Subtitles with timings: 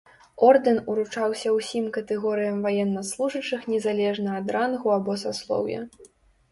[0.45, 5.79] Ордэн уручаўся ўсім катэгорыям ваеннаслужачых незалежна ад рангу або саслоўя.